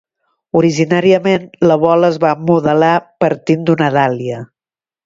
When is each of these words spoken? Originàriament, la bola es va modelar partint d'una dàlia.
Originàriament, 0.61 1.45
la 1.73 1.77
bola 1.85 2.11
es 2.15 2.19
va 2.27 2.33
modelar 2.49 2.93
partint 3.27 3.65
d'una 3.71 3.93
dàlia. 4.01 4.43